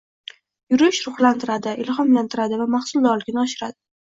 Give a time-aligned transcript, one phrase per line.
[0.73, 3.79] Yurish ruhlantiradi, ilhomlantiradi va mahsuldorlikni oshiradi